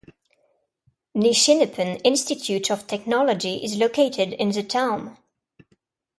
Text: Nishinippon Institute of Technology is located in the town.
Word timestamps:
Nishinippon 1.15 2.01
Institute 2.03 2.71
of 2.71 2.87
Technology 2.87 3.63
is 3.63 3.75
located 3.77 4.33
in 4.33 4.49
the 4.49 4.63
town. 4.63 5.15